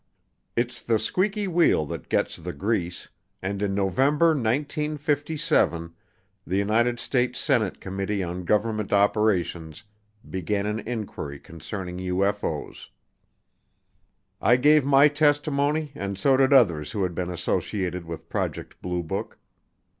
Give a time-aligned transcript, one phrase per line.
[0.55, 3.07] It's the squeaky wheel that gets the grease
[3.43, 5.93] and in November 1957,
[6.43, 9.83] the United States Senate Committee on Government Operations
[10.27, 12.89] began an inquiry concerning UFO's.
[14.41, 19.03] I gave my testimony and so did others who had been associated with Project Blue
[19.03, 19.37] Book.